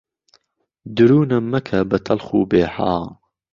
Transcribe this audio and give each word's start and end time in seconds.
دوروونم 0.95 1.43
مهکه 1.51 1.79
به 1.89 1.97
تهڵخ 2.05 2.27
وبێ 2.39 2.63
حاڵ 2.73 3.05